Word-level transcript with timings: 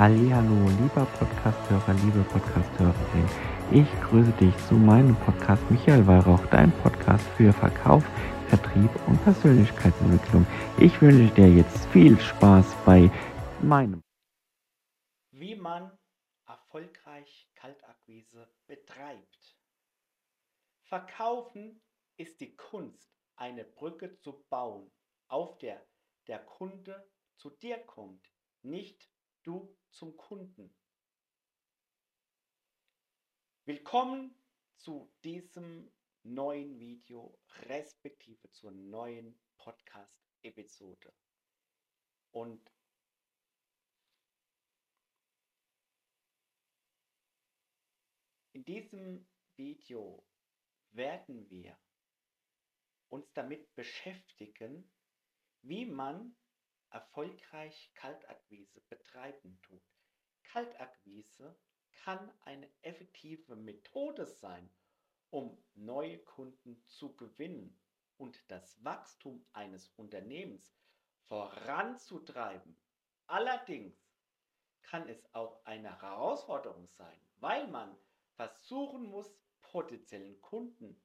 Hallo, 0.00 0.66
lieber 0.80 1.04
Podcasthörer, 1.18 1.92
liebe 1.92 2.24
Podcasthörerin. 2.32 3.28
Ich 3.70 3.86
grüße 4.00 4.32
dich 4.40 4.56
zu 4.66 4.72
meinem 4.72 5.14
Podcast 5.14 5.62
Michael 5.70 6.06
Weihrauch, 6.06 6.40
dein 6.46 6.72
Podcast 6.78 7.26
für 7.36 7.52
Verkauf, 7.52 8.02
Vertrieb 8.48 8.90
und 9.06 9.22
Persönlichkeitsentwicklung. 9.24 10.46
Ich 10.78 11.02
wünsche 11.02 11.34
dir 11.34 11.52
jetzt 11.54 11.84
viel 11.88 12.18
Spaß 12.18 12.64
bei 12.86 13.10
meinem. 13.60 14.02
Wie 15.32 15.54
man 15.54 15.92
erfolgreich 16.46 17.50
Kaltakquise 17.54 18.48
betreibt. 18.66 19.58
Verkaufen 20.84 21.82
ist 22.16 22.40
die 22.40 22.56
Kunst, 22.56 23.12
eine 23.36 23.64
Brücke 23.64 24.16
zu 24.16 24.46
bauen, 24.48 24.90
auf 25.28 25.58
der 25.58 25.84
der 26.26 26.38
Kunde 26.38 27.06
zu 27.36 27.50
dir 27.50 27.76
kommt, 27.76 28.32
nicht 28.62 29.10
du 29.42 29.76
zum 29.90 30.16
Kunden. 30.16 30.74
Willkommen 33.64 34.34
zu 34.76 35.12
diesem 35.24 35.90
neuen 36.22 36.78
Video, 36.78 37.38
respektive 37.62 38.50
zur 38.50 38.72
neuen 38.72 39.40
Podcast-Episode. 39.56 41.14
Und 42.32 42.70
in 48.52 48.64
diesem 48.64 49.26
Video 49.56 50.26
werden 50.92 51.48
wir 51.48 51.78
uns 53.08 53.32
damit 53.32 53.74
beschäftigen, 53.74 54.92
wie 55.62 55.86
man 55.86 56.36
erfolgreich 56.90 57.90
Kaltakquise 57.94 58.80
betreiben 58.88 59.60
tut. 59.62 59.82
Kaltakquise 60.44 61.56
kann 61.92 62.32
eine 62.44 62.68
effektive 62.82 63.56
Methode 63.56 64.26
sein, 64.26 64.70
um 65.30 65.62
neue 65.74 66.18
Kunden 66.18 66.82
zu 66.86 67.14
gewinnen 67.16 67.78
und 68.16 68.42
das 68.50 68.82
Wachstum 68.84 69.46
eines 69.52 69.88
Unternehmens 69.96 70.74
voranzutreiben. 71.26 72.76
Allerdings 73.26 73.96
kann 74.82 75.08
es 75.08 75.34
auch 75.34 75.64
eine 75.64 76.00
Herausforderung 76.00 76.88
sein, 76.88 77.20
weil 77.36 77.68
man 77.68 77.96
versuchen 78.34 79.04
muss, 79.04 79.38
potenziellen 79.60 80.40
Kunden 80.40 81.00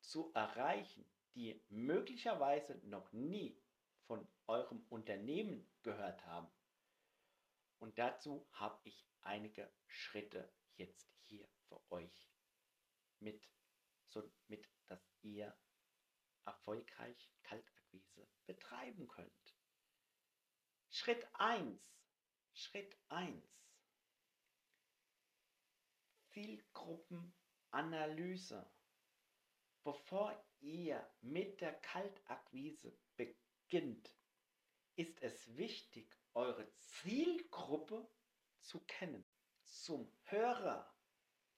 zu 0.00 0.32
erreichen, 0.32 1.04
die 1.34 1.62
möglicherweise 1.68 2.80
noch 2.84 3.12
nie 3.12 3.60
von 4.06 4.26
eurem 4.46 4.86
Unternehmen 4.88 5.68
gehört 5.82 6.24
haben. 6.26 6.48
Und 7.78 7.98
dazu 7.98 8.46
habe 8.52 8.78
ich 8.84 9.06
einige 9.22 9.70
Schritte 9.86 10.52
jetzt 10.76 11.10
hier 11.22 11.48
für 11.68 11.80
euch 11.90 12.30
mit, 13.20 13.48
so 14.08 14.30
mit 14.48 14.68
dass 14.86 15.00
ihr 15.22 15.56
erfolgreich 16.44 17.30
Kaltakquise 17.42 18.28
betreiben 18.46 19.08
könnt. 19.08 19.56
Schritt 20.90 21.26
1. 21.34 21.80
Schritt 22.54 22.96
1. 23.08 23.44
Zielgruppenanalyse. 26.28 28.70
Bevor 29.82 30.40
ihr 30.60 31.10
mit 31.20 31.60
der 31.60 31.74
Kaltakquise 31.80 32.96
beginnt, 33.68 34.12
ist 34.94 35.20
es 35.22 35.56
wichtig, 35.56 36.16
eure 36.34 36.70
Zielgruppe 36.72 38.08
zu 38.60 38.80
kennen. 38.86 39.24
Zum 39.64 40.10
Hörer 40.22 40.94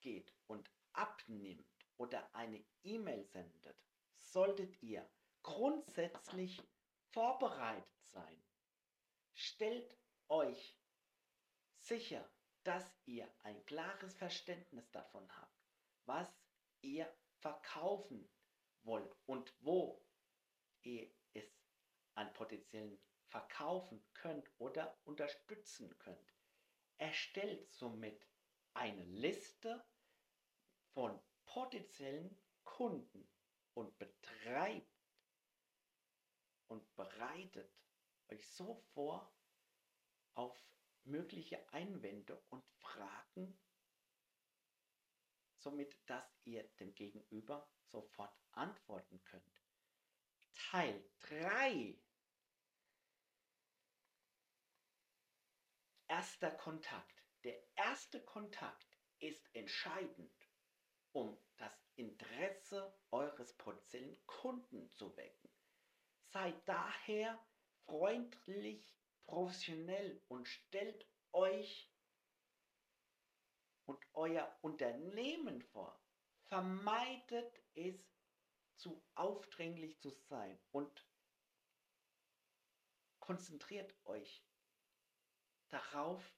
geht 0.00 0.32
und 0.46 0.70
abnimmt 0.92 1.66
oder 1.96 2.34
eine 2.34 2.62
E-Mail 2.82 3.24
sendet, 3.24 3.76
solltet 4.16 4.82
ihr 4.82 5.08
grundsätzlich 5.42 6.62
vorbereitet 7.10 7.88
sein. 8.02 8.42
Stellt 9.32 9.96
euch 10.28 10.78
sicher, 11.78 12.30
dass 12.64 12.94
ihr 13.06 13.28
ein 13.42 13.64
klares 13.64 14.14
Verständnis 14.14 14.90
davon 14.90 15.26
habt, 15.36 15.64
was 16.04 16.28
ihr 16.82 17.12
verkaufen 17.38 18.28
wollt 18.82 19.16
und 19.26 19.52
wo 19.60 20.04
ihr 20.82 21.10
an 22.14 22.32
potenziellen 22.32 22.98
verkaufen 23.28 24.04
könnt 24.14 24.48
oder 24.58 24.96
unterstützen 25.04 25.98
könnt. 25.98 26.34
Erstellt 26.98 27.72
somit 27.72 28.26
eine 28.74 29.04
Liste 29.04 29.84
von 30.92 31.20
potenziellen 31.44 32.40
Kunden 32.62 33.28
und 33.74 33.98
betreibt 33.98 34.94
und 36.68 36.94
bereitet 36.94 37.72
euch 38.28 38.48
so 38.48 38.76
vor 38.94 39.34
auf 40.34 40.56
mögliche 41.04 41.68
Einwände 41.72 42.40
und 42.48 42.64
Fragen, 42.78 43.58
somit 45.58 45.98
dass 46.06 46.24
ihr 46.44 46.64
dem 46.80 46.94
Gegenüber 46.94 47.68
sofort 47.82 48.36
antworten 48.52 49.22
könnt. 49.24 49.62
Teil 50.54 51.04
3 51.20 51.98
Erster 56.24 56.52
Kontakt. 56.52 57.22
Der 57.44 57.62
erste 57.76 58.18
Kontakt 58.24 58.88
ist 59.18 59.46
entscheidend, 59.54 60.32
um 61.12 61.38
das 61.58 61.70
Interesse 61.96 62.98
eures 63.10 63.52
potenziellen 63.58 64.16
Kunden 64.24 64.88
zu 64.92 65.14
wecken. 65.18 65.50
Seid 66.32 66.66
daher 66.66 67.38
freundlich, 67.84 68.96
professionell 69.26 70.24
und 70.28 70.48
stellt 70.48 71.06
euch 71.32 71.92
und 73.84 74.02
euer 74.14 74.50
Unternehmen 74.62 75.60
vor. 75.60 76.02
Vermeidet 76.46 77.62
es, 77.74 78.00
zu 78.76 79.04
aufdringlich 79.14 80.00
zu 80.00 80.08
sein 80.30 80.58
und 80.72 81.06
konzentriert 83.20 83.94
euch 84.06 84.42
darauf, 85.74 86.32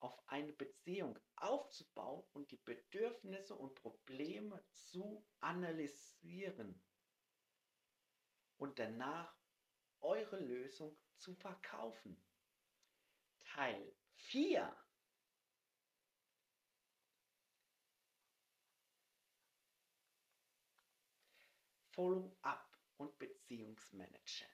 auf 0.00 0.18
eine 0.28 0.52
Beziehung 0.52 1.18
aufzubauen 1.36 2.24
und 2.32 2.50
die 2.50 2.56
Bedürfnisse 2.56 3.54
und 3.54 3.74
Probleme 3.74 4.64
zu 4.70 5.26
analysieren 5.40 6.82
und 8.56 8.78
danach 8.78 9.36
eure 10.00 10.38
Lösung 10.38 10.96
zu 11.16 11.34
verkaufen. 11.34 12.22
Teil 13.40 13.94
4 14.14 14.76
Follow-up 21.90 22.78
und 22.98 23.18
Beziehungsmanagement. 23.18 24.52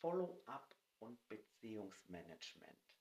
Follow-up 0.00 0.76
und 0.98 1.26
Beziehungsmanagement. 1.28 2.95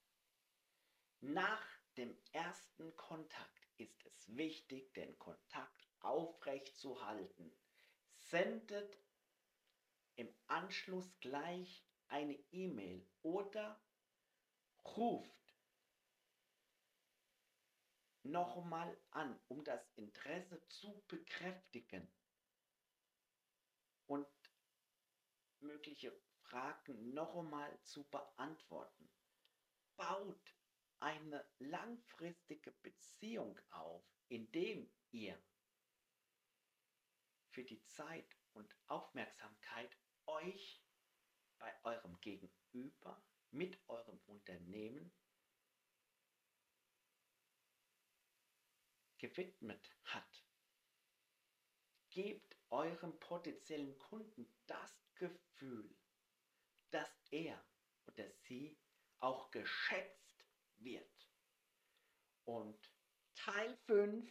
Nach 1.21 1.65
dem 1.97 2.17
ersten 2.31 2.95
Kontakt 2.95 3.67
ist 3.77 4.05
es 4.05 4.35
wichtig, 4.35 4.93
den 4.93 5.17
Kontakt 5.17 5.87
aufrecht 5.99 6.77
zu 6.77 7.05
halten. 7.05 7.51
Sendet 8.17 8.97
im 10.15 10.33
Anschluss 10.47 11.19
gleich 11.19 11.85
eine 12.07 12.35
E-Mail 12.51 13.05
oder 13.21 13.81
ruft 14.85 15.35
nochmal 18.23 18.97
an, 19.11 19.39
um 19.47 19.63
das 19.63 19.87
Interesse 19.95 20.65
zu 20.67 21.03
bekräftigen 21.07 22.11
und 24.07 24.27
mögliche 25.59 26.11
Fragen 26.41 27.13
noch 27.13 27.35
einmal 27.35 27.79
zu 27.83 28.03
beantworten. 28.05 29.09
Baut 29.95 30.54
eine 31.05 31.47
langfristige 31.59 32.71
Beziehung 32.81 33.59
auf, 33.69 34.03
indem 34.27 34.91
ihr 35.11 35.39
für 37.51 37.63
die 37.63 37.85
Zeit 37.85 38.35
und 38.53 38.75
Aufmerksamkeit 38.87 39.95
euch 40.25 40.83
bei 41.59 41.71
eurem 41.83 42.19
Gegenüber 42.21 43.23
mit 43.51 43.79
eurem 43.87 44.19
Unternehmen 44.25 45.13
gewidmet 49.19 49.95
hat. 50.05 50.43
Gebt 52.09 52.57
eurem 52.71 53.19
potenziellen 53.19 53.95
Kunden 53.99 54.51
das 54.65 55.05
Gefühl, 55.13 55.95
dass 56.89 57.15
er 57.29 57.63
oder 58.07 58.27
sie 58.31 58.75
auch 59.19 59.51
geschätzt 59.51 60.24
wird. 60.85 61.15
5 63.87 64.25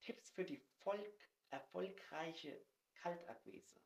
Tipps 0.00 0.30
für 0.30 0.44
die 0.44 0.58
Volk 0.80 1.30
erfolgreiche 1.50 2.64
Kaltakquise. 2.94 3.80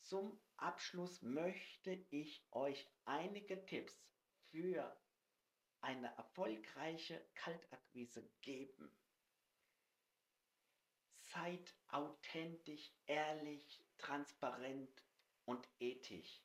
Zum 0.00 0.40
Abschluss 0.56 1.22
möchte 1.22 1.92
ich 2.10 2.46
euch 2.52 2.90
einige 3.04 3.64
Tipps 3.66 4.02
für 4.50 4.96
eine 5.80 6.08
erfolgreiche 6.16 7.24
Kaltakquise 7.34 8.28
geben. 8.40 8.90
Seid 11.20 11.74
authentisch, 11.88 12.92
ehrlich, 13.06 13.84
transparent 13.98 15.04
und 15.44 15.68
ethisch. 15.78 16.42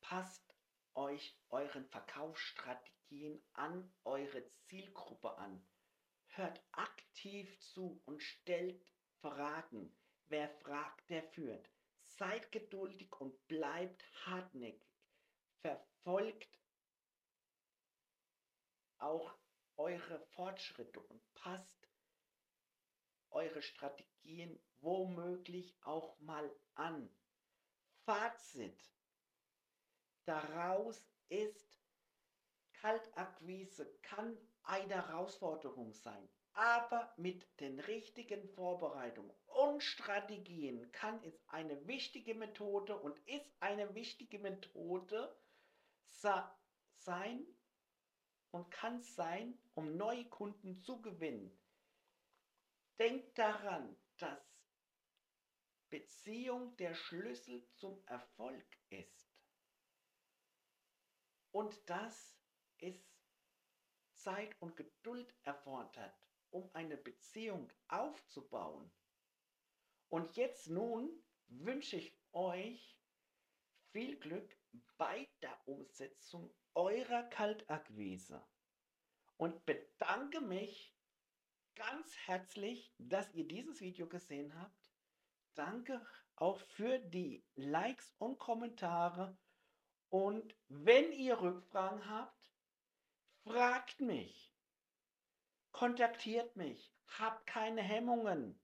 Passt 0.00 0.57
euch 0.98 1.38
euren 1.48 1.86
Verkaufsstrategien 1.86 3.40
an 3.52 3.90
eure 4.04 4.42
Zielgruppe 4.66 5.38
an. 5.38 5.64
Hört 6.26 6.60
aktiv 6.72 7.58
zu 7.60 8.02
und 8.04 8.20
stellt 8.20 8.84
Fragen. 9.20 9.96
Wer 10.26 10.48
fragt, 10.48 11.08
der 11.08 11.22
führt. 11.22 11.70
Seid 12.04 12.50
geduldig 12.50 13.12
und 13.20 13.46
bleibt 13.46 14.04
hartnäckig. 14.26 14.82
Verfolgt 15.60 16.58
auch 18.98 19.38
eure 19.76 20.18
Fortschritte 20.32 21.00
und 21.00 21.22
passt 21.34 21.88
eure 23.30 23.62
Strategien 23.62 24.60
womöglich 24.80 25.76
auch 25.82 26.18
mal 26.18 26.50
an. 26.74 27.08
Fazit 28.04 28.97
daraus 30.28 31.02
ist, 31.30 31.80
Kaltakquise 32.74 33.90
kann 34.02 34.36
eine 34.62 34.94
Herausforderung 34.94 35.92
sein, 35.94 36.28
aber 36.52 37.12
mit 37.16 37.46
den 37.60 37.80
richtigen 37.80 38.46
Vorbereitungen 38.50 39.34
und 39.46 39.82
Strategien 39.82 40.92
kann 40.92 41.22
es 41.24 41.40
eine 41.48 41.86
wichtige 41.86 42.34
Methode 42.34 42.96
und 42.98 43.18
ist 43.26 43.50
eine 43.60 43.94
wichtige 43.94 44.38
Methode 44.38 45.34
sein 46.98 47.46
und 48.50 48.70
kann 48.70 49.00
sein, 49.00 49.58
um 49.74 49.96
neue 49.96 50.26
Kunden 50.26 50.82
zu 50.82 51.00
gewinnen. 51.00 51.58
Denkt 52.98 53.38
daran, 53.38 53.96
dass 54.18 54.40
Beziehung 55.88 56.76
der 56.76 56.94
Schlüssel 56.94 57.66
zum 57.76 58.02
Erfolg 58.06 58.66
ist. 58.90 59.27
Und 61.52 61.88
dass 61.88 62.36
es 62.78 62.96
Zeit 64.14 64.54
und 64.60 64.76
Geduld 64.76 65.34
erfordert, 65.42 66.14
um 66.50 66.70
eine 66.74 66.96
Beziehung 66.96 67.72
aufzubauen. 67.88 68.90
Und 70.08 70.36
jetzt 70.36 70.68
nun 70.68 71.10
wünsche 71.48 71.96
ich 71.96 72.18
euch 72.32 72.98
viel 73.90 74.18
Glück 74.18 74.56
bei 74.96 75.28
der 75.42 75.56
Umsetzung 75.66 76.54
eurer 76.74 77.24
Kaltakquise 77.24 78.46
und 79.36 79.64
bedanke 79.64 80.40
mich 80.40 80.94
ganz 81.74 82.16
herzlich, 82.26 82.92
dass 82.98 83.32
ihr 83.34 83.46
dieses 83.46 83.80
Video 83.80 84.08
gesehen 84.08 84.54
habt. 84.60 84.90
Danke 85.54 86.04
auch 86.36 86.58
für 86.60 86.98
die 86.98 87.44
Likes 87.54 88.14
und 88.18 88.38
Kommentare 88.38 89.36
und 90.10 90.54
wenn 90.68 91.12
ihr 91.12 91.40
Rückfragen 91.40 92.08
habt, 92.08 92.50
fragt 93.44 94.00
mich. 94.00 94.52
Kontaktiert 95.72 96.56
mich. 96.56 96.92
Habt 97.18 97.46
keine 97.46 97.82
Hemmungen. 97.82 98.60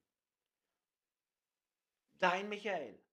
Dein 2.18 2.48
Michael. 2.48 3.03